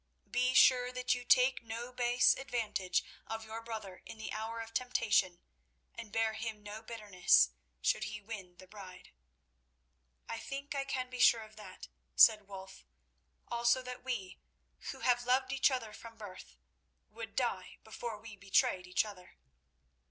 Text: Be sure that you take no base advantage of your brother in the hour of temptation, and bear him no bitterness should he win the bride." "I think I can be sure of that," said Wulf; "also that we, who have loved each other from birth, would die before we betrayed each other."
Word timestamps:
Be 0.31 0.55
sure 0.55 0.91
that 0.91 1.13
you 1.13 1.23
take 1.23 1.61
no 1.61 1.93
base 1.93 2.35
advantage 2.35 3.03
of 3.27 3.45
your 3.45 3.61
brother 3.61 4.01
in 4.03 4.17
the 4.17 4.33
hour 4.33 4.59
of 4.59 4.73
temptation, 4.73 5.39
and 5.93 6.11
bear 6.11 6.33
him 6.33 6.63
no 6.63 6.81
bitterness 6.81 7.51
should 7.83 8.05
he 8.05 8.19
win 8.19 8.55
the 8.57 8.65
bride." 8.65 9.11
"I 10.27 10.39
think 10.39 10.73
I 10.73 10.85
can 10.85 11.11
be 11.11 11.19
sure 11.19 11.43
of 11.43 11.55
that," 11.57 11.87
said 12.15 12.47
Wulf; 12.47 12.83
"also 13.47 13.83
that 13.83 14.03
we, 14.03 14.39
who 14.91 15.01
have 15.01 15.27
loved 15.27 15.53
each 15.53 15.69
other 15.69 15.93
from 15.93 16.17
birth, 16.17 16.57
would 17.11 17.35
die 17.35 17.77
before 17.83 18.17
we 18.17 18.35
betrayed 18.35 18.87
each 18.87 19.05
other." 19.05 19.37